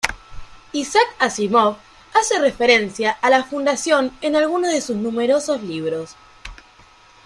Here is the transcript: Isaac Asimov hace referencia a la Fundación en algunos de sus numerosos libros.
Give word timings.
Isaac 0.73 1.07
Asimov 1.19 1.77
hace 2.15 2.39
referencia 2.39 3.11
a 3.21 3.29
la 3.29 3.43
Fundación 3.43 4.17
en 4.21 4.35
algunos 4.35 4.71
de 4.71 4.81
sus 4.81 4.95
numerosos 4.95 5.61
libros. 5.61 6.15